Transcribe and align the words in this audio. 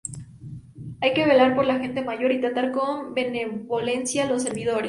Hay 1.01 1.13
que 1.13 1.25
velar 1.27 1.55
por 1.55 1.65
la 1.67 1.77
gente 1.77 2.01
mayor 2.03 2.31
y 2.31 2.41
tratar 2.41 2.71
con 2.71 3.13
benevolencia 3.13 4.25
los 4.25 4.41
servidores. 4.41 4.79